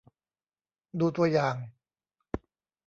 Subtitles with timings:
[0.99, 1.55] ดูตัวอย่าง